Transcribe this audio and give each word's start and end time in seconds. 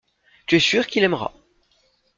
Tu 0.47 0.55
es 0.55 0.59
sûr 0.59 0.87
qu’il 0.87 1.03
aimera. 1.03 1.31